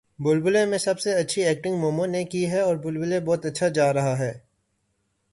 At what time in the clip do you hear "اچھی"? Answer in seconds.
1.13-1.43